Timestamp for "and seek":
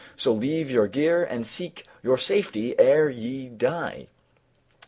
1.23-1.85